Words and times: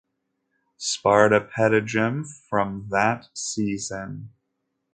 Sparta 0.77 1.39
Petegem 1.39 2.23
from 2.49 2.87
that 2.89 3.27
season. 3.37 4.31